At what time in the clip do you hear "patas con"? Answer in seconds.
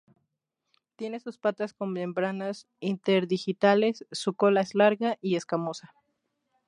1.37-1.93